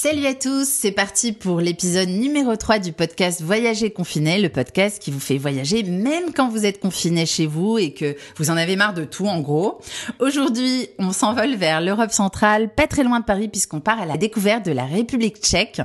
[0.00, 5.02] Salut à tous, c'est parti pour l'épisode numéro 3 du podcast Voyager confiné, le podcast
[5.02, 8.56] qui vous fait voyager même quand vous êtes confiné chez vous et que vous en
[8.56, 9.80] avez marre de tout en gros.
[10.20, 14.16] Aujourd'hui, on s'envole vers l'Europe centrale, pas très loin de Paris puisqu'on part à la
[14.16, 15.80] découverte de la République tchèque.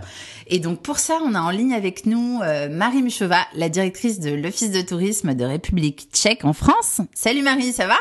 [0.46, 4.20] Et donc pour ça, on a en ligne avec nous euh, Marie Muchova, la directrice
[4.20, 7.02] de l'Office de tourisme de République tchèque en France.
[7.16, 7.98] Salut Marie, ça va?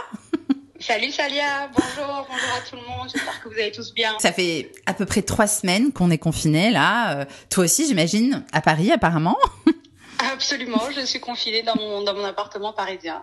[0.83, 4.19] Salut Salia, bonjour, bonjour à tout le monde, j'espère que vous allez tous bien.
[4.19, 7.19] Ça fait à peu près trois semaines qu'on est confinés là.
[7.19, 9.39] Euh, toi aussi j'imagine, à Paris apparemment
[10.33, 13.23] Absolument, je suis confinée dans mon, dans mon appartement parisien.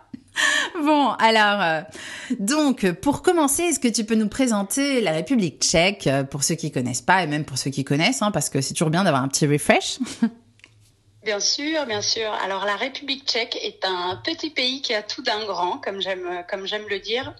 [0.82, 1.82] Bon, alors, euh,
[2.40, 6.55] donc, pour commencer, est-ce que tu peux nous présenter la République tchèque, euh, pour ceux
[6.55, 9.04] qui connaissent pas, et même pour ceux qui connaissent, hein, parce que c'est toujours bien
[9.04, 9.99] d'avoir un petit refresh?
[11.26, 12.32] Bien sûr, bien sûr.
[12.46, 16.46] Alors la République tchèque est un petit pays qui a tout d'un grand, comme j'aime
[16.49, 17.35] comme j'aime le dire.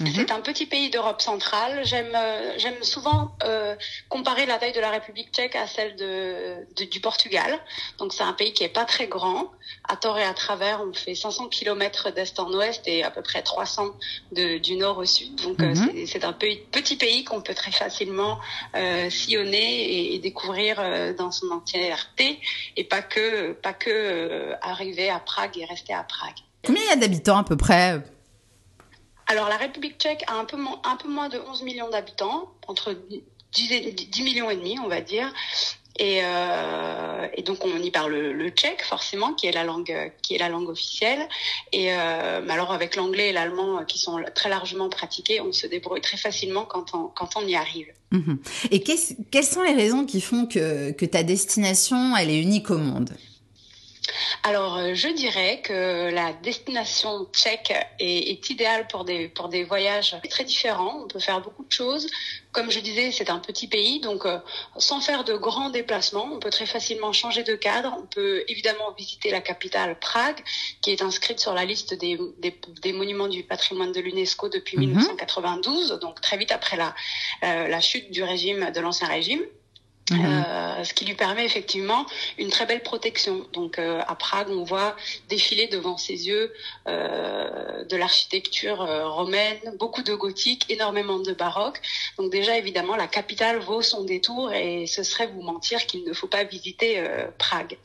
[0.00, 0.12] Mhm.
[0.12, 1.82] C'est un petit pays d'Europe centrale.
[1.84, 3.76] J'aime euh, j'aime souvent euh,
[4.08, 7.60] comparer la taille de la République tchèque à celle de, du Portugal.
[7.98, 9.52] Donc c'est un pays qui est pas très grand.
[9.88, 13.22] À tort et à travers, on fait 500 km d'est en ouest et à peu
[13.22, 13.92] près 300
[14.32, 15.36] de, du nord au sud.
[15.42, 16.06] Donc euh, mhm.
[16.06, 18.40] c'est un petit pays qu'on peut très facilement
[18.74, 22.40] euh, sillonner et, et découvrir euh, dans son entièreté
[22.76, 26.34] et pas que pas que arriver à Prague et rester à Prague.
[26.66, 28.00] Combien il y a d'habitants à peu près?
[29.26, 32.96] Alors la République tchèque a un peu, un peu moins de 11 millions d'habitants, entre
[33.52, 35.32] 10, et, 10 millions et demi, on va dire.
[35.96, 40.34] Et, euh, et, donc on y parle le, tchèque forcément, qui est la langue qui
[40.34, 41.28] est la langue officielle.
[41.72, 46.00] Et euh, alors avec l'anglais et l'allemand qui sont très largement pratiqués, on se débrouille
[46.00, 47.86] très facilement quand on quand on y arrive.
[48.10, 48.38] Mhm.
[48.72, 52.78] Et quelles sont les raisons qui font que que ta destination elle est unique au
[52.78, 53.16] monde?
[54.42, 59.64] Alors, euh, je dirais que la destination tchèque est, est, idéale pour des pour des
[59.64, 61.02] voyages très différents.
[61.04, 62.06] On peut faire beaucoup de choses.
[62.52, 64.38] Comme je disais, c'est un petit pays, donc euh,
[64.76, 67.96] sans faire de grands déplacements, on peut très facilement changer de cadre.
[67.98, 70.40] On peut évidemment visiter la capitale Prague,
[70.82, 74.76] qui est inscrite sur la liste des, des, des monuments du patrimoine de l'UNESCO depuis
[74.76, 75.98] 1992, mhm.
[75.98, 76.94] donc très vite après la
[77.42, 79.42] euh, la chute du régime de l'ancien régime.
[80.10, 80.20] Mhm.
[80.22, 82.04] Euh, ce qui lui permet effectivement
[82.36, 83.46] une très belle protection.
[83.54, 84.96] Donc euh, à Prague, on voit
[85.30, 86.52] défiler devant ses yeux
[86.88, 91.80] euh, de l'architecture euh, romaine, beaucoup de gothique, énormément de baroque.
[92.18, 96.12] Donc déjà évidemment, la capitale vaut son détour et ce serait vous mentir qu'il ne
[96.12, 97.78] faut pas visiter euh, Prague.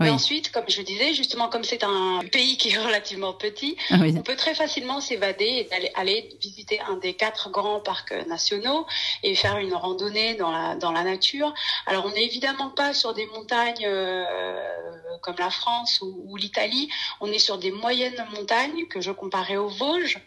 [0.00, 3.96] Mais ensuite, comme je disais, justement comme c'est un pays qui est relativement petit, ah
[4.00, 8.86] on peut très facilement s'évader et aller, aller visiter un des quatre grands parcs nationaux
[9.22, 11.54] et faire une randonnée dans la dans la nature
[11.86, 16.88] alors on n'est évidemment pas sur des montagnes euh, comme la France ou, l'Italie,
[17.20, 20.18] on est sur des moyennes montagnes que je comparais aux Vosges,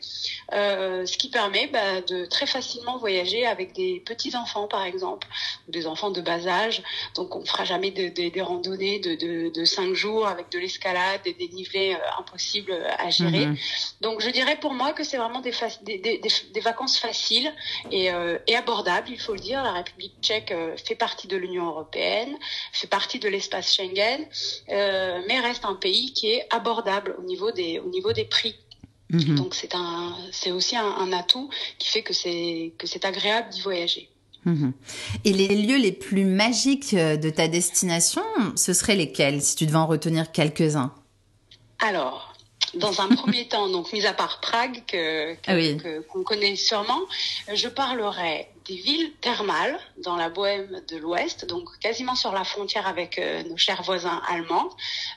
[0.54, 5.28] euh, ce qui permet bah, de très facilement voyager avec des petits enfants par exemple,
[5.68, 6.84] ou des enfants de bas âge.
[7.16, 11.34] Donc on ne fera jamais des randonnées de, de, cinq jours avec de l'escalade, des
[11.34, 13.48] dénivelés euh, impossibles à gérer.
[13.48, 13.58] Mhm.
[14.02, 17.52] Donc je dirais pour moi que c'est vraiment des, des, vacances faciles
[17.92, 18.10] et,
[18.48, 19.64] et abordables, il faut le dire.
[19.64, 20.54] La République tchèque
[20.86, 22.36] fait partie de l'Union européenne,
[22.72, 24.26] fait partie de l'espace Schengen,
[24.70, 28.56] euh, mais reste un pays qui est abordable au niveau des, au niveau des prix.
[29.10, 29.36] Mhm.
[29.36, 33.62] Donc c'est un, c'est aussi un, atout qui fait que c'est que c'est agréable d'y
[33.62, 34.10] voyager.
[34.46, 34.74] Mhm.
[35.24, 38.24] Et les lieux les plus magiques euh, de ta destination,
[38.56, 40.94] ce seraient lesquels, si tu devais en retenir quelques-uns?
[41.80, 42.34] Alors,
[42.74, 47.02] dans un premier temps, donc mis à part Prague que ah qu'on connaît sûrement,
[47.54, 52.88] je parlerai des villes thermales dans la Bohème de l'Ouest, donc quasiment sur la frontière
[52.88, 54.70] avec euh, nos chers voisins allemands.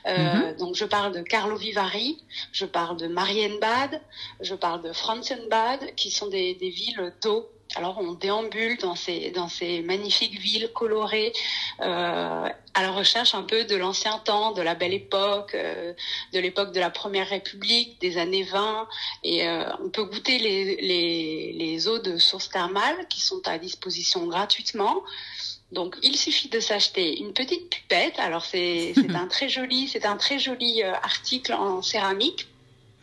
[0.07, 0.57] Euh, mhm.
[0.57, 4.01] Donc je parle de Karlovy Vary, je parle de Marienbad,
[4.41, 9.29] je parle de Franzenbad, qui sont des, des villes d'eau alors on déambule dans ces
[9.31, 11.31] dans ces magnifiques villes colorées
[11.81, 15.93] euh, à la recherche un peu de l'ancien temps, de la belle époque, euh,
[16.33, 18.87] de l'époque de la Première République, des années 20.
[19.23, 23.57] Et euh, on peut goûter les, les, les eaux de source thermale qui sont à
[23.57, 25.03] disposition gratuitement.
[25.71, 28.19] Donc, il suffit de s'acheter une petite pipette.
[28.19, 32.47] Alors, c'est un très joli, c'est un très joli article en céramique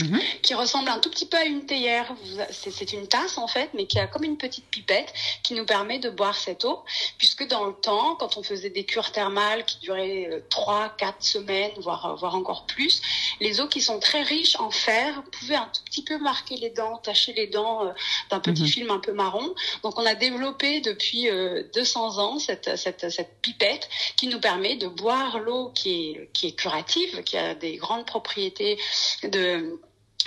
[0.02, 0.20] Mhm.
[0.42, 2.12] qui ressemble un tout petit peu à une théière.
[2.50, 5.12] C'est une tasse en fait, mais qui a comme une petite pipette
[5.44, 6.82] qui nous permet de boire cette eau,
[7.16, 11.22] puisque dans le temps, quand on faisait des cures thermales qui duraient euh, trois, quatre
[11.22, 13.02] semaines, voire euh, voire encore plus,
[13.40, 16.70] les eaux qui sont très riches en fer pouvaient un tout petit peu marquer les
[16.70, 17.92] dents, tacher les dents euh,
[18.30, 18.68] d'un petit mhm.
[18.68, 19.54] film un peu marron.
[19.84, 21.28] Donc on a développé depuis
[21.72, 26.48] 200 ans cette, cette, cette pipette qui nous permet de boire l'eau qui est qui
[26.48, 28.78] est curative, qui a des grandes propriétés
[29.22, 29.78] de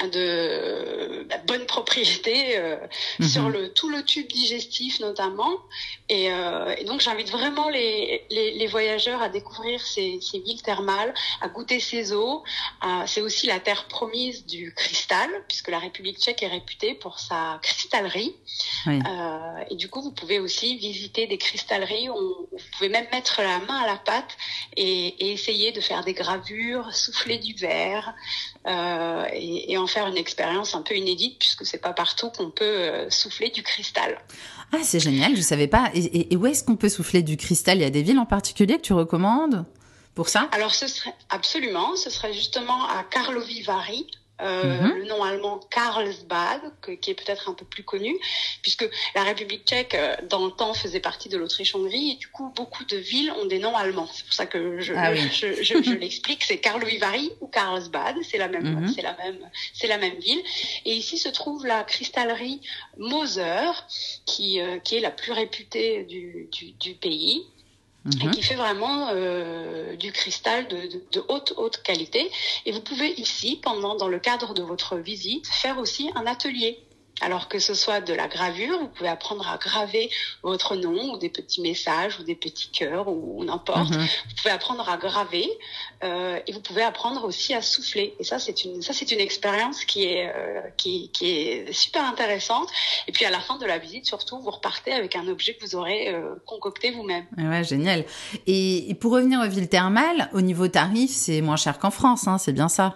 [0.05, 2.75] de bah, bonne propriété euh,
[3.19, 3.27] mhm.
[3.27, 5.51] sur le tout le tube digestif notamment
[6.07, 10.61] et, euh, et donc j'invite vraiment les, les, les, voyageurs à découvrir ces, ces, villes
[10.61, 12.43] thermales à goûter ces eaux
[13.07, 17.59] c'est aussi la terre promise du cristal puisque la République tchèque est réputée pour sa
[17.63, 18.35] cristallerie
[18.85, 18.99] oui.
[18.99, 23.41] euh, et du coup vous pouvez aussi visiter des cristalleries où, vous pouvez même mettre
[23.41, 24.37] la main à la pâte
[24.75, 28.13] et, et essayer de faire des gravures souffler du verre
[29.33, 32.65] et, et en faire une expérience un peu inédite puisque c'est pas partout qu'on peut
[32.65, 34.17] euh, souffler du cristal.
[34.73, 35.89] Ah, c'est génial, je savais pas.
[35.93, 37.77] Et, et où est-ce qu'on peut souffler du cristal?
[37.77, 39.65] Il y a des villes en particulier que tu recommandes
[40.13, 40.49] pour ça?
[40.51, 44.07] Alors, ce serait absolument, ce serait justement à Karlovy Vary,
[44.41, 44.93] euh, mm-hmm.
[44.93, 48.15] le nom allemand Karlsbad, que, qui est peut-être un peu plus connu,
[48.61, 52.51] puisque la République tchèque, euh, dans le temps, faisait partie de l'Autriche-Hongrie, et du coup,
[52.55, 54.07] beaucoup de villes ont des noms allemands.
[54.13, 55.21] C'est pour ça que je, ah oui.
[55.31, 56.99] je, je, je l'explique, c'est Karlovy
[57.41, 58.93] ou Karlsbad, c'est la même, mm-hmm.
[58.93, 59.39] c'est la même,
[59.73, 60.41] c'est la même ville.
[60.85, 62.61] Et ici se trouve la cristallerie
[62.97, 63.71] Moser,
[64.25, 67.45] qui, euh, qui est la plus réputée du, du, du pays
[68.05, 68.31] et mhm.
[68.31, 72.31] qui fait vraiment euh, du cristal de, de, de, haute haute qualité.
[72.65, 76.79] Et vous pouvez ici, pendant dans le cadre de votre visite, faire aussi un atelier.
[77.21, 80.09] Alors que ce soit de la gravure, vous pouvez apprendre à graver
[80.43, 83.89] votre nom ou des petits messages ou des petits cœurs ou, n'importe.
[83.89, 84.09] Mm -hmm.
[84.27, 85.47] Vous pouvez apprendre à graver
[86.03, 88.07] euh, et vous pouvez apprendre aussi à souffler.
[88.19, 92.03] Et ça, c'est une ça c'est une expérience qui est euh, qui, qui est super
[92.13, 92.69] intéressante.
[93.07, 95.61] Et puis à la fin de la visite, surtout, vous repartez avec un objet que
[95.65, 97.25] vous aurez euh, concocté vous-même.
[97.37, 97.99] Ouais, génial.
[98.45, 102.27] Et, et, pour revenir aux villes thermales, au niveau tarif, c'est moins cher qu'en France,
[102.27, 102.87] hein, c'est bien ça?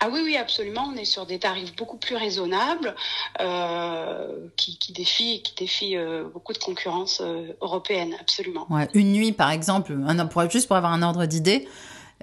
[0.00, 0.90] Ah oui, oui, absolument.
[0.92, 2.94] On est sur des tarifs beaucoup plus raisonnables
[3.40, 8.66] euh, qui, qui défient, qui défient euh, beaucoup de concurrence euh, européenne, absolument.
[8.94, 11.66] Une nuit, par exemple, un, pour, juste pour avoir un ordre d'idée,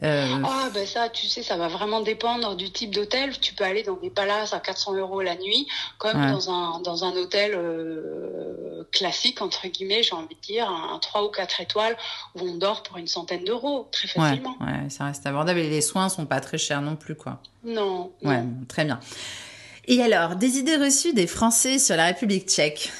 [0.03, 0.27] euh...
[0.43, 3.39] Ah ben ça, tu sais, ça va vraiment dépendre du type d'hôtel.
[3.39, 6.31] Tu peux aller dans des palaces à 400 euros la nuit, comme ouais.
[6.31, 11.23] dans un dans un hôtel euh, classique entre guillemets, j'ai envie de dire, un, 3
[11.23, 11.95] ou 4 étoiles
[12.35, 14.57] où on dort pour une centaine d'euros très facilement.
[14.59, 17.39] Ouais, ouais, ça reste abordable et les soins sont pas très chers non plus quoi.
[17.63, 18.11] Non.
[18.21, 18.65] Ouais, non.
[18.67, 18.99] très bien.
[19.87, 22.91] Et alors, des idées reçues des Français sur la République tchèque?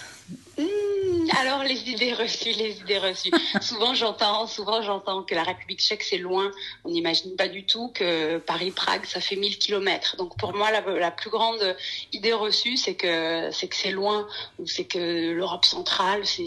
[1.37, 3.31] Alors les idées reçues, les idées reçues.
[3.61, 6.51] souvent j'entends, souvent j'entends que la République tchèque c'est loin.
[6.83, 10.15] On n'imagine pas du tout que Paris-Prague ça fait 1000 kilomètres.
[10.17, 11.75] Donc pour moi la, plus grande
[12.11, 14.27] idée reçue c'est que c'est que c'est loin
[14.59, 16.45] ou c'est que l'Europe centrale c'est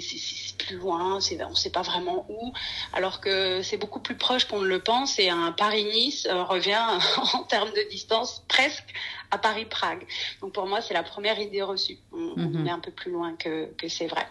[0.58, 2.52] plus loin, on sait pas vraiment où.
[2.92, 6.84] Alors que c'est beaucoup plus proche qu'on ne le pense et un Paris-Nice euh, revient
[7.34, 8.94] en termes de distance presque
[9.30, 10.06] à Paris-Prague.
[10.40, 11.98] Donc pour moi, c'est la première idée reçue.
[12.12, 12.62] On, mm -hmm.
[12.62, 14.26] on, est un peu plus loin que, que c'est vrai.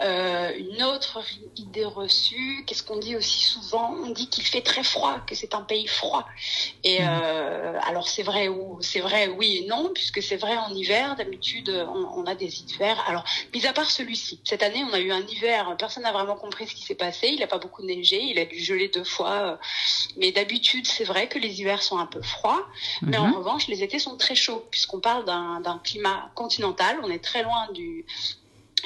[0.00, 1.18] Euh, une autre
[1.56, 3.88] idée reçue, qu'est-ce qu'on dit aussi souvent?
[4.06, 6.24] On dit qu'il fait très froid, que c'est un pays froid.
[6.84, 7.20] Et -hmm.
[7.22, 11.06] euh, alors c'est vrai ou c'est vrai oui et non, puisque c'est vrai en hiver.
[11.20, 12.98] D'habitude, on, on, a des hivers.
[13.10, 13.24] Alors,
[13.54, 15.60] mis à part celui-ci, cette année, on a eu un hiver.
[15.84, 17.26] Personne n'a vraiment compris ce qui s'est passé.
[17.36, 18.18] Il n'a pas beaucoup neigé.
[18.32, 19.58] Il a dû geler deux fois.
[20.20, 22.62] Mais d'habitude, c'est vrai que les hivers sont un peu froids.
[22.66, 23.10] Mm -hmm.
[23.10, 26.98] Mais en revanche, les étés sont très chaud, puisqu'on parle d'un climat continental.
[27.02, 28.06] On est très loin du,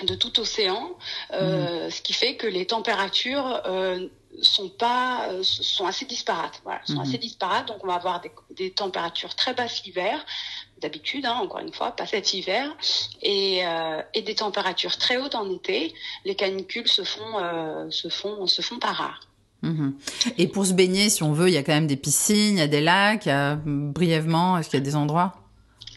[0.04, 0.90] de tout océan,
[1.32, 1.90] euh, mmh.
[1.90, 4.08] ce qui fait que les températures euh,
[4.40, 6.60] sont pas euh, sont assez disparates.
[6.64, 7.00] Voilà, sont mmh.
[7.00, 7.68] assez disparates.
[7.68, 10.24] Donc on va avoir des, des températures très basses l'hiver,
[10.80, 12.74] d'habitude, hein, encore une fois, pas cet hiver,
[13.22, 13.62] et,
[14.14, 15.94] et, des températures très hautes en été.
[16.24, 19.20] Les canicules se font se font se font pas rares.
[19.62, 19.90] Mmh.
[20.38, 22.58] Et pour se baigner, si on veut, il y a quand même des piscines, il
[22.58, 23.28] y a des lacs.
[23.28, 25.41] A, brièvement, est-ce qu'il y a des endroits?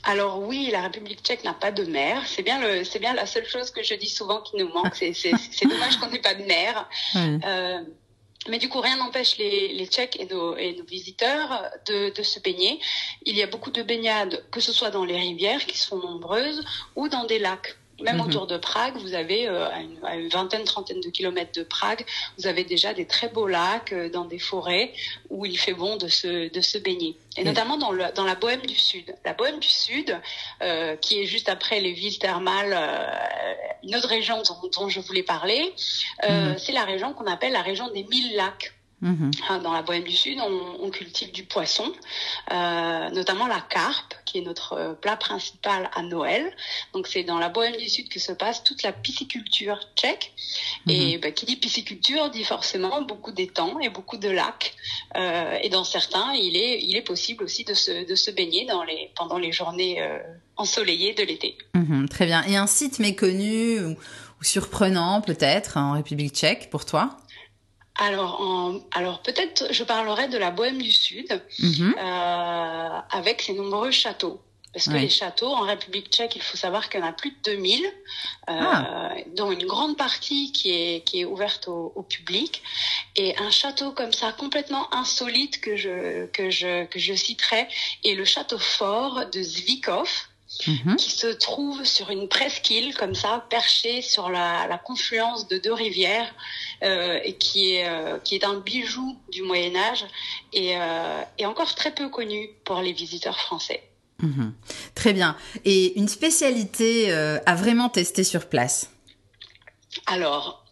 [0.06, 2.22] Alors oui, la République tchèque n'a pas de mer.
[2.28, 4.96] C'est bien le, c'est bien la seule chose que je dis souvent qui nous manque.
[4.96, 6.88] C'est, c'est, c'est dommage qu'on n'ait pas de mer.
[7.16, 7.82] Euh,
[8.48, 12.24] mais du coup, rien n'empêche les, les Tchèques et nos, et nos visiteurs de, de
[12.24, 12.80] se baigner.
[13.26, 16.64] Il y a beaucoup de baignades, que ce soit dans les rivières, qui sont nombreuses,
[16.96, 17.76] ou dans des lacs.
[18.02, 18.22] Même mmh.
[18.22, 21.64] autour de Prague, vous avez euh, à, une, à, une, vingtaine, trentaine de kilomètres de
[21.64, 22.06] Prague,
[22.38, 24.92] vous avez déjà des très beaux lacs euh, dans des forêts
[25.30, 27.18] où il fait bon de se, de se baigner.
[27.38, 27.48] Et mmh.
[27.48, 29.16] notamment dans, le, dans la Bohème du Sud.
[29.24, 30.20] La Bohème du Sud,
[30.62, 35.00] euh, qui est juste après les villes thermales, euh, une autre région dont, dont, je
[35.00, 35.74] voulais parler,
[36.24, 36.58] mmh.
[36.58, 38.74] c'est la région qu'on appelle la région des mille lacs.
[39.02, 39.32] Mmh.
[39.62, 41.92] Dans la Bohème du Sud, on, on cultive du poisson,
[42.52, 46.56] euh, notamment la carpe, qui est notre plat principal à Noël.
[46.94, 50.34] Donc c'est dans la Bohème du Sud que se passe toute la pisciculture tchèque.
[50.86, 50.92] Mmh.
[50.92, 54.74] Et bah, qui dit pisciculture dit forcément beaucoup d'étangs et beaucoup de lacs.
[55.18, 58.66] Euh, et dans certains, il est, il est possible aussi de se, de se baigner
[58.66, 60.18] dans les, pendant les journées euh,
[60.56, 61.58] ensoleillées de l'été.
[61.74, 62.44] Mmh, très bien.
[62.44, 67.18] Et un site méconnu ou, ou surprenant peut-être en République tchèque pour toi?
[67.98, 71.94] Alors, en, alors peut-être je parlerai de la Bohème du Sud, mmh.
[71.98, 74.42] euh, avec ses nombreux châteaux.
[74.76, 77.30] Parce que les châteaux en République tchèque, il faut savoir qu'il y en a plus
[77.30, 77.90] de 2000, euh,
[78.50, 79.14] ah.
[79.34, 82.62] dont une grande partie qui est, qui est ouverte au, au, public.
[83.16, 87.70] Et un château comme ça, complètement insolite que je, que je, que je citerai,
[88.04, 90.10] est le château fort de Zvikov.
[90.68, 90.96] Mhm.
[90.96, 95.74] qui se trouve sur une presqu'île comme ça, perchée sur la, la confluence de deux
[95.74, 96.34] rivières,
[96.82, 100.06] et qui est euh, qui est un bijou du Moyen Âge
[100.54, 103.84] et, euh, et encore très peu connu pour les visiteurs français.
[104.20, 104.54] Mhm.
[104.96, 105.36] Très bien.
[105.66, 108.90] Et une spécialité euh, à vraiment tester sur place?
[110.08, 110.66] Alors,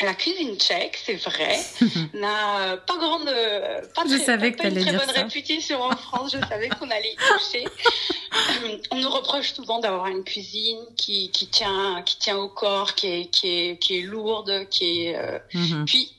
[0.00, 1.58] la cuisine tchèque, c'est vrai,
[2.14, 3.24] n'a pas grande,
[3.94, 6.32] pas, je savais que pas une très bonne réputation en France.
[6.32, 7.64] Je savais qu'on allait y toucher.
[8.90, 13.06] On nous reproche souvent d'avoir une cuisine qui, qui tient, qui tient au corps, qui
[13.06, 15.16] est, qui est, qui est lourde, qui est.
[15.16, 15.38] Euh...
[15.54, 15.84] Mhm.
[15.86, 16.12] Puis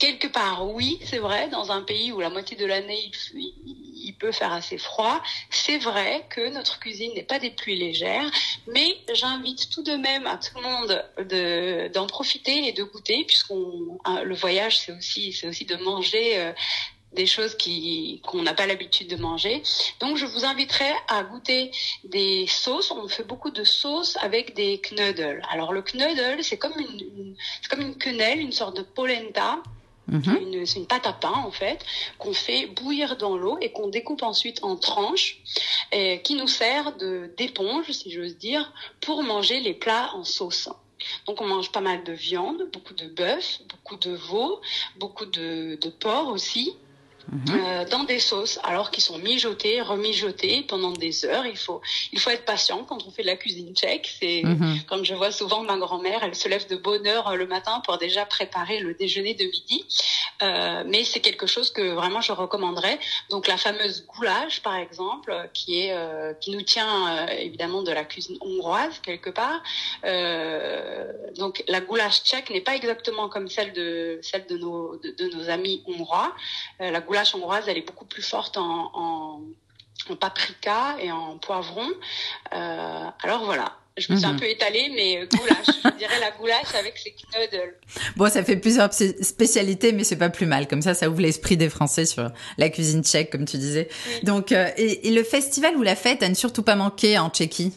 [0.00, 3.52] quelque part, oui, c'est vrai, dans un pays où la moitié de l'année il,
[4.06, 8.28] il, peut faire assez froid, c'est vrai que notre cuisine n'est pas des pluies légères,
[8.66, 13.24] mais j'invite tout de même à tout le monde de d'en profiter et de goûter,
[13.24, 16.38] puisqu'on le voyage c'est aussi c'est aussi de manger.
[16.38, 16.52] Euh,
[17.12, 19.62] des choses qui qu'on n'a pas l'habitude de manger.
[20.00, 21.70] Donc je vous inviterai à goûter
[22.04, 22.90] des sauces.
[22.90, 25.42] On fait beaucoup de sauces avec des knödel.
[25.50, 29.62] Alors le knödel, c'est comme une, une c'est comme une quenelle, une sorte de polenta
[30.10, 30.66] Mhm.
[30.66, 31.84] C'est une pâte à pain en fait
[32.18, 35.38] qu'on fait bouillir dans l'eau et qu'on découpe ensuite en tranches,
[35.92, 40.68] et qui nous sert de d'éponge, si j'ose dire, pour manger les plats en sauce.
[41.26, 44.60] Donc on mange pas mal de viande, beaucoup de bœuf, beaucoup de veau,
[44.96, 46.74] beaucoup de, de porc aussi.
[47.30, 47.42] Mhm.
[47.50, 51.46] Euh, dans des sauces, alors qu'ils sont mijotés, remijotés pendant des heures.
[51.46, 51.80] Il faut,
[52.12, 54.12] il faut être patient quand on fait de la cuisine tchèque.
[54.18, 54.80] C'est mhm.
[54.88, 57.82] comme je vois souvent ma grand-mère, elle se lève de bonne heure euh, le matin
[57.86, 59.84] pour déjà préparer le déjeuner de midi.
[60.42, 62.98] Euh, mais c'est quelque chose que vraiment je recommanderais.
[63.28, 68.04] Donc la fameuse goulash, par exemple, qui est euh, qui nous tient évidemment de la
[68.04, 69.62] cuisine hongroise quelque part.
[71.36, 75.36] donc la goulash tchèque n'est pas exactement comme celle de celle de nos de, de
[75.36, 76.32] nos amis hongrois.
[76.78, 79.40] la goulash hongroise, elle est beaucoup plus forte en, en,
[80.18, 81.86] paprika et en poivron.
[82.52, 84.40] Euh, alors voilà, je me suis un mhm.
[84.40, 87.74] peu étalée, mais goulash, je dirais la goulash avec ses knödel.
[88.16, 90.66] Bon, ça fait plusieurs spécialités, mais c'est pas plus mal.
[90.66, 93.88] Comme ça, ça ouvre l'esprit des Français sur la cuisine tchèque, comme tu disais.
[94.24, 97.30] Donc, euh, et, et, le festival ou la fête à ne surtout pas manquer en
[97.30, 97.72] Tchéquie?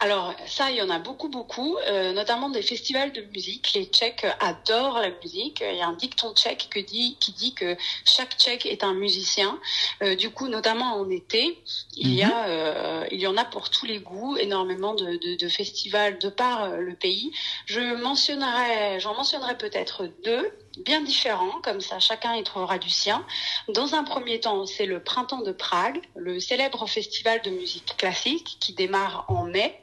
[0.00, 3.72] Alors ça, il y en a beaucoup, beaucoup, euh, notamment des festivals de musique.
[3.74, 5.62] Les Tchèques adorent la musique.
[5.66, 8.94] Il y a un dicton tchèque qui dit, qui dit que chaque Tchèque est un
[8.94, 9.58] musicien.
[10.02, 11.58] Euh, du coup, notamment en été,
[11.96, 12.34] il y a, mhm.
[12.48, 16.28] euh, il y en a pour tous les goûts, énormément de, de, de festivals de
[16.28, 17.32] par le pays.
[17.66, 23.24] Je mentionnerai, j'en mentionnerai peut-être deux bien différents, comme ça chacun y trouvera du sien.
[23.68, 28.56] Dans un premier temps, c'est le Printemps de Prague, le célèbre festival de musique classique
[28.60, 29.80] qui démarre en mai.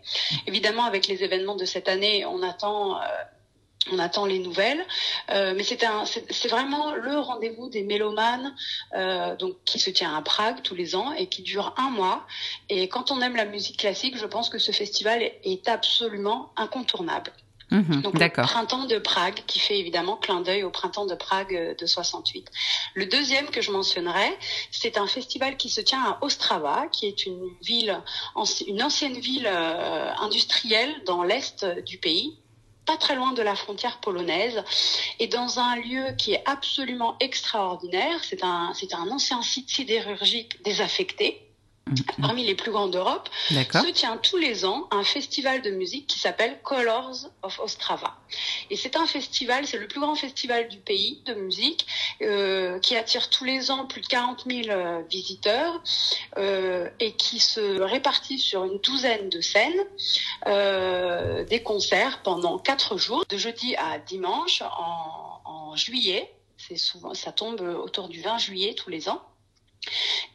[0.48, 3.02] Évidemment, avec les événements de cette année, on attend...
[3.02, 3.06] Euh,
[3.92, 4.86] on attend les nouvelles,
[5.32, 8.56] euh, mais c'est un, c'est vraiment le rendez-vous des mélomanes,
[8.94, 12.28] euh, donc qui se tient à Prague tous les ans et qui dure un mois.
[12.70, 17.34] Et quand on aime la musique classique, je pense que ce festival est absolument incontournable.
[17.72, 21.56] Mhm, Donc le printemps de Prague, qui fait évidemment clin d'œil au printemps de Prague
[21.56, 22.52] euh, de 68.
[22.96, 24.38] Le deuxième que je mentionnerai,
[24.72, 27.98] c'est un festival qui se tient à Ostrava, qui est une ville,
[28.68, 32.38] une ancienne ville euh, industrielle dans l'est du pays
[32.86, 34.64] pas très loin de la frontière polonaise
[35.20, 38.24] et dans un lieu qui est absolument extraordinaire.
[38.24, 41.51] C'est un, c'est un ancien site sidérurgique désaffecté.
[42.22, 46.20] Parmi les plus grands d'Europe, se tient tous les ans un festival de musique qui
[46.20, 48.16] s'appelle Colors of Ostrava.
[48.70, 51.86] Et c'est un festival, c'est le plus grand festival du pays de musique,
[52.22, 55.82] euh, qui attire tous les ans plus de 40 000 euh, visiteurs
[56.38, 59.86] euh, et qui se répartit sur une douzaine de scènes,
[60.48, 66.34] euh, des concerts pendant quatre jours, de jeudi à dimanche en, en juillet.
[66.58, 69.22] C'est souvent, ça tombe autour du 20 juillet tous les ans.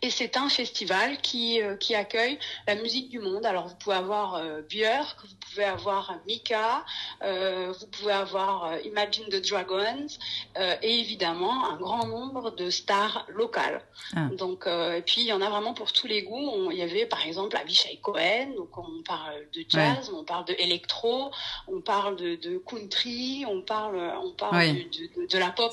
[0.02, 3.46] Et c'est un festival qui, euh, qui accueille la musique du monde.
[3.46, 6.84] Alors vous pouvez avoir euh, Björk, vous pouvez avoir Mika,
[7.22, 10.06] euh, vous pouvez avoir Imagine the Dragons
[10.82, 13.82] et évidemment un grand nombre de stars locales.
[14.14, 14.28] Ah.
[14.36, 16.70] Donc et puis il y en a vraiment pour tous les goûts.
[16.70, 20.54] il y avait par exemple Avishai Cohen, donc on parle de jazz, on parle de
[20.58, 21.30] électro,
[21.68, 25.72] on parle de, de country, on parle on parle de, de, la pop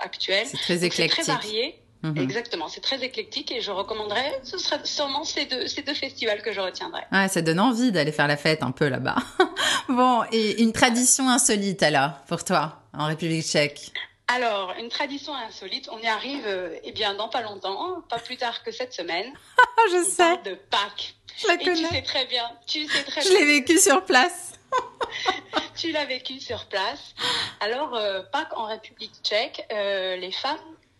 [0.00, 0.46] actuelle.
[0.46, 1.24] C'est très éclectique.
[1.24, 1.83] C'est très varié.
[2.04, 2.18] Mhm.
[2.18, 6.42] Exactement, c'est très éclectique et je recommanderais, ce serait sûrement ces deux, ces deux festivals
[6.42, 7.00] que je retiendrai.
[7.10, 9.16] Ouais, ça donne envie d'aller faire la fête un peu là-bas.
[9.88, 13.90] bon, et une tradition insolite alors, pour toi, en République tchèque?
[14.28, 18.36] Alors, une tradition insolite, on y arrive, euh, eh bien, dans pas longtemps, pas plus
[18.36, 19.32] tard que cette semaine.
[19.90, 20.16] je on sais.
[20.16, 21.14] Parle de Pâques.
[21.38, 21.88] Je la Et tu connais.
[21.88, 22.44] sais très bien.
[22.66, 24.52] Tu sais très Je l'ai vécu sur place.
[25.76, 27.14] Tu l'as vécu sur place.
[27.60, 30.58] Alors, euh, Pâques en République tchèque, euh, les femmes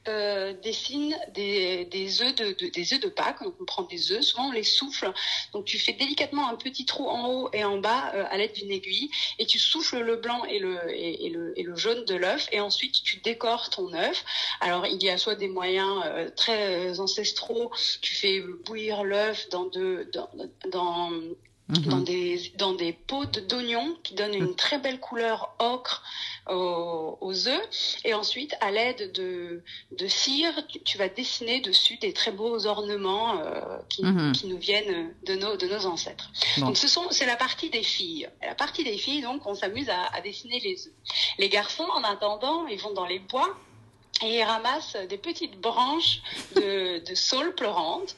[0.08, 3.42] euh, dessinent des, des œufs de, de- des œufs de Pâques.
[3.42, 5.12] Donc, on prend des œufs, souvent on les souffle.
[5.52, 8.52] Donc, tu fais délicatement un petit trou en haut et en bas euh, à l'aide
[8.52, 9.08] d'une aiguille,
[9.38, 12.60] et tu souffles le blanc et le et, le et le jaune de l'œuf, et
[12.60, 14.24] ensuite tu décores ton œuf.
[14.60, 17.70] Alors, il y a soit des moyens euh, très ancestraux,
[18.02, 20.30] tu fais bouillir l'œuf dans de dans,
[20.70, 21.10] dans
[21.68, 22.04] dans Mhm.
[22.04, 26.02] des dans des pots d'oignons qui donnent une très belle couleur ocre
[26.50, 30.52] aux, aux œufs et ensuite à l'aide de de cire
[30.84, 34.32] tu, vas dessiner dessus des très beaux ornements euh, qui, Mhm.
[34.32, 36.30] qui nous viennent de nos de nos ancêtres.
[36.58, 36.66] Bon.
[36.66, 38.28] Donc ce sont c'est la partie des filles.
[38.42, 40.92] La partie des filles donc on s'amuse à, à dessiner les œufs.
[41.38, 43.48] Les garçons en attendant ils vont dans les bois
[44.22, 46.20] et ils ramassent des petites branches
[46.56, 48.16] de, de saules pleurantes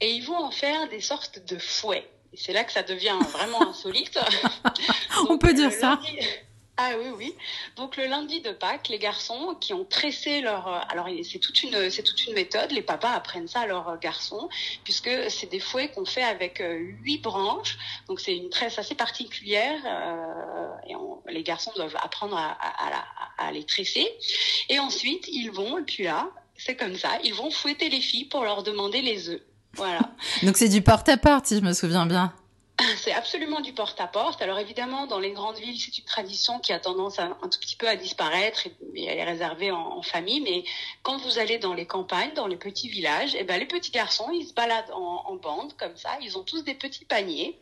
[0.00, 2.08] et ils vont en faire des sortes de fouets.
[2.32, 4.18] Et c'est là que ça devient vraiment insolite.
[5.28, 5.98] On peut dire ça.
[6.02, 6.26] lundi-
[6.78, 7.34] Ah oui, oui.
[7.76, 10.66] Donc le lundi de Pâques, les garçons qui ont tressé leur...
[10.66, 12.70] euh, Alors c'est toute une, c'est toute une méthode.
[12.72, 14.48] Les papas apprennent ça à leurs euh, garçons,
[14.82, 17.76] puisque c'est des fouets qu'on fait avec euh, huit branches.
[18.08, 19.78] Donc c'est une tresse assez particulière.
[19.84, 23.06] euh, et on- les garçons doivent apprendre à, à- à la-
[23.46, 24.08] à les tresser.
[24.70, 28.24] Et ensuite, ils vont, et puis là, c'est comme ça, ils vont fouetter les filles
[28.24, 29.42] pour leur demander les œufs.
[29.76, 30.00] Voilà.
[30.42, 32.32] Donc c'est du porte-à-porte, si je me souviens bien.
[32.96, 34.42] C'est absolument du porte-à-porte.
[34.42, 37.60] Alors évidemment, dans les grandes villes, c'est une tradition qui a tendance à, un tout
[37.60, 40.40] petit peu à disparaître et, et elle est réservée en, en famille.
[40.40, 40.64] Mais
[41.02, 44.30] quand vous allez dans les campagnes, dans les petits villages, eh ben, les petits garçons,
[44.32, 46.10] ils se baladent en, en bande comme ça.
[46.22, 47.58] Ils ont tous des petits paniers.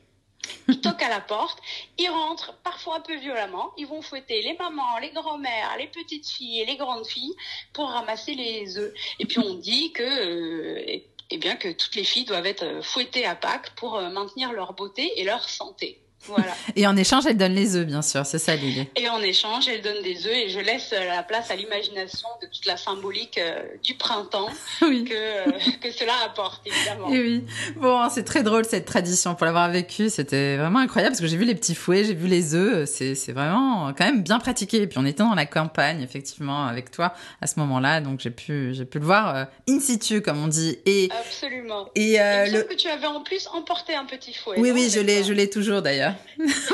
[0.69, 1.59] Ils toquent à la porte,
[1.99, 6.27] ils rentrent parfois un peu violemment, ils vont fouetter les mamans, les grands-mères, les petites
[6.27, 7.35] filles et les grandes filles
[7.73, 8.93] pour ramasser les œufs.
[9.19, 10.99] Et puis on dit que euh,
[11.31, 14.53] eh bien que toutes les filles doivent être euh, fouettées à Pâques pour euh, maintenir
[14.53, 16.01] leur beauté et leur santé.
[16.27, 16.53] Voilà.
[16.77, 18.27] Et en échange, elle donne les œufs, bien sûr.
[18.27, 18.91] C'est ça l'idée.
[18.97, 22.29] Et en échange, elle donne des œufs et je laisse euh, la place à l'imagination
[22.43, 24.49] de toute la symbolique euh, du printemps
[24.83, 25.05] Oui.
[25.05, 27.09] que, euh, que cela apporte, évidemment.
[27.11, 27.45] Et oui.
[27.77, 29.35] Bon, c'est très drôle cette tradition.
[29.35, 32.29] Pour l'avoir vécu, c'était vraiment incroyable parce que j'ai vu les petits fouets, j'ai vu
[32.29, 32.89] les œufs.
[32.89, 34.83] C'est, vraiment quand même bien pratiqué.
[34.83, 38.01] Et puis on était dans la campagne, effectivement, avec toi à ce moment-là.
[38.01, 40.79] Donc j'ai pu, pu le voir euh, in situ, comme on dit.
[40.85, 41.89] Et, Absolument.
[41.95, 44.57] et me le, que tu avais en plus emporté un petit fouet.
[44.59, 46.10] Oui, oui, je l'ai toujours d'ailleurs.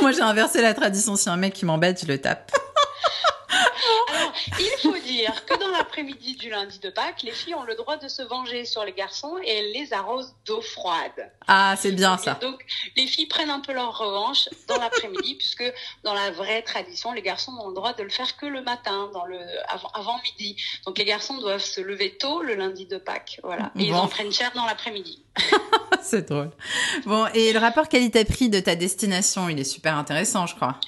[0.01, 1.17] Moi, j'ai inversé la tradition.
[1.17, 2.53] Si un mec qui m'embête, je le tape.
[4.59, 7.97] Il faut dire que dans l'après-midi du lundi de Pâques, les filles ont le droit
[7.97, 11.33] de se venger sur les garçons et elles les arrosent d'eau froide.
[11.47, 12.35] Ah, c'est bien Et ça.
[12.35, 12.65] donc,
[12.97, 15.65] les filles prennent un peu leur revanche dans l'après-midi, puisque
[16.05, 19.11] dans la vraie tradition, les garçons n'ont le droit de le faire que le matin,
[19.13, 20.57] dans le, avant, avant midi.
[20.87, 23.41] Donc, les garçons doivent se lever tôt le lundi de Pâques.
[23.43, 23.73] Voilà.
[23.79, 25.23] Et ils en prennent cher dans l'après-midi.
[26.03, 26.51] c'est drôle.
[27.05, 30.79] Bon, et le rapport qualité-prix de ta destination, il est super intéressant, je crois.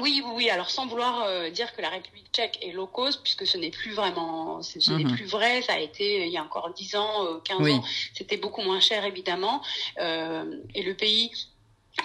[0.00, 0.50] Oui, oui, oui.
[0.50, 3.70] Alors, sans vouloir euh, dire que la République tchèque est low cost, puisque ce n'est
[3.70, 5.14] plus vraiment, ce ce n'est Mhm.
[5.16, 5.62] plus vrai.
[5.62, 7.72] Ça a été, il y a encore 10 ans, euh, 15 Oui.
[7.72, 7.84] ans,
[8.14, 9.62] c'était beaucoup moins cher, évidemment.
[9.98, 11.30] Euh, et le pays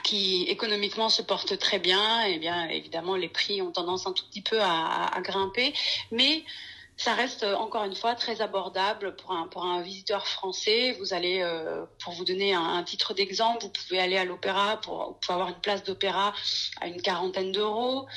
[0.03, 4.25] qui économiquement se porte très bien, et bien évidemment les prix ont tendance un tout
[4.27, 5.73] petit peu à, à- à grimper,
[6.11, 6.43] mais
[6.97, 10.93] ça reste euh, encore une fois très abordable pour un pour un visiteur français.
[10.99, 15.19] Vous allez, euh, pour vous donner un, titre d'exemple, vous pouvez aller à l'opéra pour,
[15.19, 16.33] pouvez avoir une place d'opéra
[16.79, 18.07] à une quarantaine d'euros.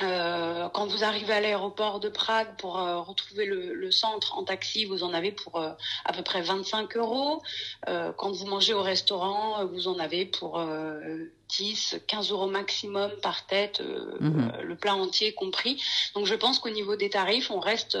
[0.00, 4.44] Euh, quand vous arrivez à l'aéroport de Prague pour euh, retrouver le, le centre en
[4.44, 5.70] taxi, vous en avez pour euh,
[6.04, 7.42] à peu près 25 euros.
[7.88, 11.00] Euh, quand vous mangez au restaurant, euh, vous en avez pour euh,
[11.48, 14.52] 10, 15 euros maximum par tête, euh, Mhm.
[14.62, 15.82] le plat entier compris.
[16.14, 17.98] Donc je pense qu'au niveau des tarifs, on reste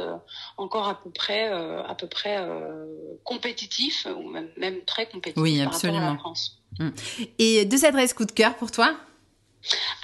[0.56, 2.84] encore à peu près, euh, à peu près euh,
[3.24, 6.12] compétitif, ou même, même très compétitif Oui, par rapport à absolument.
[6.12, 6.58] la France.
[7.38, 8.94] Et deux adresses coup de cœur pour toi?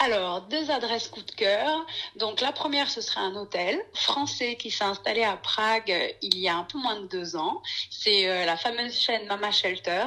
[0.01, 1.87] Alors, deux adresses coup de cœur.
[2.17, 6.39] Donc, la première, ce serait un hôtel français qui s'est installé à Prague euh, il
[6.39, 7.63] y a un peu moins de deux ans.
[7.91, 10.07] C'est euh, la fameuse chaîne Mama Shelter.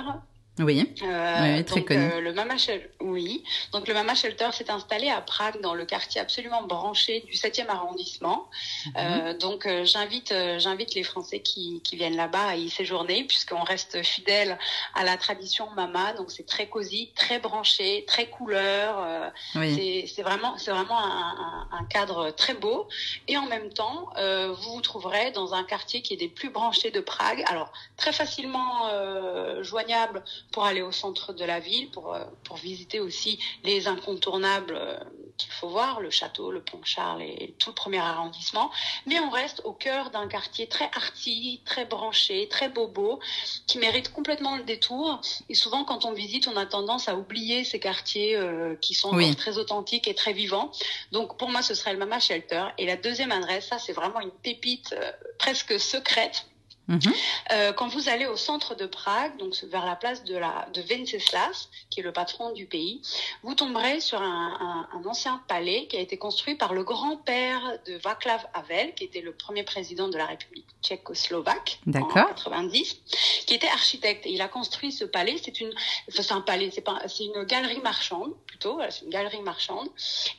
[0.60, 0.94] Oui.
[1.04, 2.12] Euh, Oui, très donc, connu.
[2.12, 3.44] euh, le Mama Shel- oui.
[3.74, 7.68] Donc le Mama Shelter s'est installé à Prague dans le quartier absolument branché du 7e
[7.70, 8.48] arrondissement.
[8.88, 8.94] Mhm.
[8.98, 13.24] Euh, donc euh, j'invite euh, j'invite les Français qui, qui viennent là-bas à y séjourner
[13.26, 14.58] puisqu'on reste fidèle
[14.96, 16.14] à la tradition Mama.
[16.14, 18.98] Donc c'est très cosy, très branché, très couleur.
[19.00, 19.76] euh, Oui.
[19.76, 22.88] c'est c'est vraiment, c'est vraiment un, un- un cadre très beau.
[23.28, 26.50] Et en même temps, euh, vous vous trouverez dans un quartier qui est des plus
[26.50, 27.44] branchés de Prague.
[27.48, 32.58] Alors, très facilement euh, joignable pour aller au centre de la ville, pour, euh, pour
[32.58, 34.98] visiter aussi les incontournables euh,
[35.38, 38.72] qu'il faut voir, le château, le pont Charles et tout le premier arrondissement.
[39.06, 43.20] Mais on reste au cœur d'un quartier très arty, très branché, très bobo,
[43.68, 45.22] qui mérite complètement le détour.
[45.50, 49.14] Et souvent, quand on visite, on a tendance à oublier ces quartiers euh, qui sont
[49.14, 49.36] Oui.
[49.36, 50.72] très authentiques et très vivants.
[51.12, 52.66] Donc, pour moi, ce serait le Mama Shelter.
[52.78, 56.48] Et la deuxième adresse, ça, c'est vraiment une pépite euh, presque secrète.
[56.88, 57.14] Mhm.
[57.52, 60.82] Euh, quand vous allez au centre de Prague, donc vers la place de, la, de
[60.82, 63.02] Venceslas, qui est le patron du pays,
[63.44, 67.62] vous tomberez sur un, un, un ancien palais qui a été construit par le grand-père
[67.86, 72.28] de Václav Havel, qui était le premier président de la République tchécoslovaque en D'accord.
[72.30, 72.98] 90,
[73.46, 74.26] qui était architecte.
[74.26, 75.38] Et il a construit ce palais.
[75.44, 75.74] C'est une,
[76.10, 78.80] c'est un palais, c'est pas, c'est une galerie marchande plutôt.
[78.90, 79.90] C'est une galerie marchande.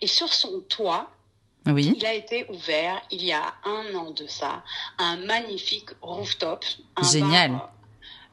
[0.01, 1.11] Et sur son toit,
[1.67, 1.93] Oui.
[1.97, 4.63] il a été ouvert il y a un an de ça,
[4.99, 6.65] un magnifique rooftop.
[6.97, 7.51] un Génial.
[7.53, 7.73] bar.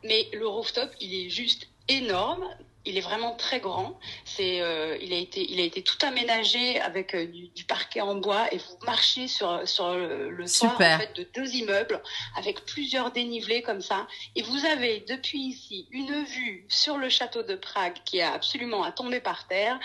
[0.04, 2.46] Mais le rooftop, il est juste énorme.
[2.86, 4.00] Il est vraiment très grand.
[4.26, 8.02] C'est, euh, il a été, il a été tout aménagé avec euh, du, du parquet
[8.02, 10.98] en bois et vous marchez sur sur le, le Super.
[10.98, 12.02] en fait, de deux immeubles
[12.38, 14.08] avec plusieurs dénivelés comme ça.
[14.36, 18.84] Et vous avez depuis ici une vue sur le château de Prague qui est absolument
[18.84, 19.80] à tomber par terre.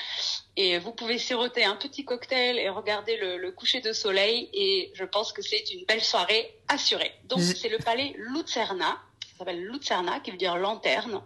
[0.56, 4.50] Et vous pouvez siroter un petit cocktail et regarder le, le coucher de soleil.
[4.52, 7.12] Et je pense que c'est une belle soirée assurée.
[7.24, 8.98] Donc, c'est le palais Lucerna.
[9.40, 11.22] S'appelle Lucerna, qui veut dire lanterne.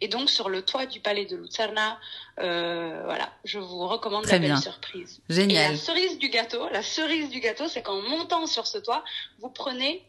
[0.00, 1.98] Et donc, sur le toit du palais de Lucerna,
[2.38, 4.60] euh, voilà, je vous recommande Très la belle bien.
[4.60, 5.20] surprise.
[5.28, 5.72] Et Génial.
[5.72, 9.02] la cerise du gâteau, la cerise du gâteau, c'est qu'en montant sur ce toit,
[9.40, 10.04] vous prenez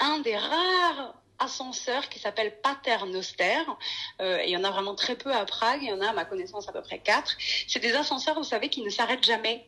[0.00, 3.60] un des rares ascenseurs qui s'appelle Paternoster.
[4.22, 5.82] Euh, et il y en a vraiment très peu à Prague.
[5.82, 7.36] Il y en a, à ma connaissance, à peu près quatre.
[7.68, 9.66] C'est des ascenseurs, vous savez, qui ne s'arrêtent jamais,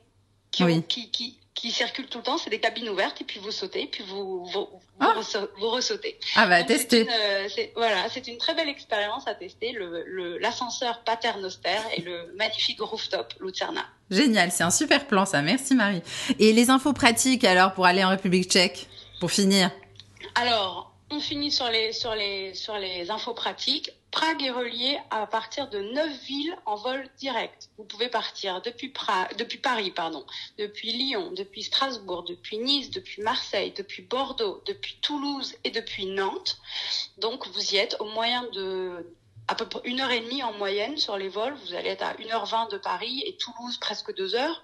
[0.52, 0.82] qui, Oui.
[0.84, 2.38] qui, qui, qui circulent tout le temps.
[2.38, 4.68] C'est des cabines ouvertes et puis vous sautez, puis vous, vous, vous,
[5.00, 5.14] Ah.
[5.58, 6.18] vous ressautez.
[6.36, 7.02] Ah bah Donc, tester.
[7.02, 12.02] une, euh, voilà, c'est une très belle expérience à tester, le- le- l'ascenseur Paternoster et
[12.02, 13.84] le magnifique rooftop Lucerna.
[14.10, 15.42] Génial, c'est un super plan ça.
[15.42, 16.02] Merci Marie.
[16.38, 18.86] Et les infos pratiques alors pour aller en République tchèque
[19.20, 19.70] Pour finir?
[20.34, 23.90] Alors, on finit sur les, sur les, sur les infos pratiques.
[24.10, 27.68] Prague est reliée à partir de neuf villes en vol direct.
[27.76, 28.88] Vous pouvez partir depuis,
[29.58, 30.24] Paris, pardon,
[30.58, 36.58] depuis Lyon, depuis Strasbourg, depuis Nice, depuis Marseille, depuis Bordeaux, depuis Toulouse et depuis Nantes.
[37.18, 39.06] Donc, vous y êtes au moyen de
[39.48, 41.54] à peu près une heure et demie en moyenne sur les vols.
[41.66, 44.62] Vous allez être à 1h20 de Paris et Toulouse presque deux heures.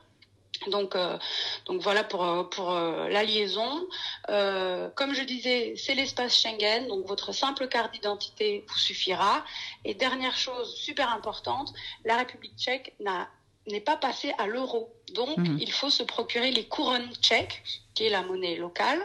[0.66, 1.18] Donc, euh,
[1.66, 3.86] donc voilà pour, euh, pour euh, la liaison.
[4.26, 9.44] Comme je disais, c'est l'espace Schengen, donc votre simple carte d'identité vous suffira.
[9.84, 11.72] Et dernière chose super importante,
[12.04, 12.94] la République tchèque
[13.66, 14.97] n'est pas passée à l'euro.
[15.14, 15.58] Donc, Mhm.
[15.60, 17.62] il faut se procurer les couronnes tchèques,
[17.94, 19.00] qui est la monnaie locale,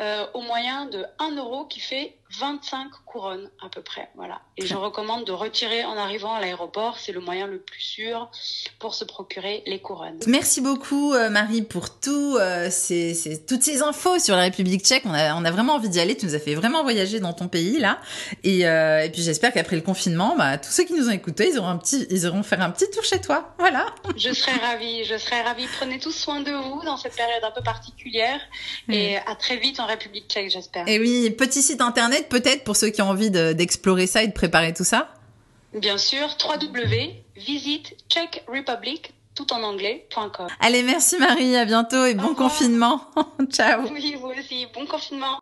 [0.00, 4.08] euh, au moyen de 1 euro qui fait 25 couronnes à peu près.
[4.16, 4.40] Voilà.
[4.56, 8.30] Et je recommande de retirer en arrivant à l'aéroport, c'est le moyen le plus sûr
[8.80, 10.18] pour se procurer les couronnes.
[10.26, 14.82] Merci beaucoup euh, Marie pour tout, euh, ces, ces- toutes ces infos sur la République
[14.84, 15.02] tchèque.
[15.06, 16.16] On a, on a vraiment envie d'y aller.
[16.16, 18.00] Tu nous as fait vraiment voyager dans ton pays là.
[18.42, 21.58] Et, et puis j'espère qu'après le confinement, bah, tous ceux qui nous ont écoutés, ils
[21.58, 23.54] auront un petit, ils auront faire un petit tour chez toi.
[23.58, 23.86] Voilà.
[24.16, 25.66] Je serais ravie, je serais ravie.
[25.78, 28.40] Prenez tous soin de vous dans cette période un peu particulière
[28.88, 30.86] et à très vite en République tchèque, j'espère.
[30.88, 34.28] Et oui, petit site internet peut-être pour ceux qui ont envie de- d'explorer ça et
[34.28, 35.12] de préparer tout ça.
[35.74, 40.46] Bien sûr, www.visitechrepublic, tout en anglais.com.
[40.60, 43.00] Allez, merci Marie, à bientôt et bon confinement.
[43.50, 43.82] Ciao.
[43.90, 44.66] Oui, vous aussi.
[44.74, 45.26] Bon confinement.